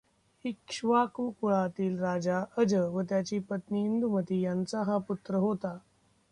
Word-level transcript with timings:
इक्ष्वाकु 0.45 1.29
कुळातील 1.31 1.99
राजा 1.99 2.43
अज 2.57 2.73
व 2.73 3.01
त्याची 3.01 3.39
पत्नी 3.39 3.83
इंदुमती 3.85 4.41
यांचा 4.41 4.83
हा 4.83 4.97
पुत्र 4.97 5.35
होता. 5.35 5.77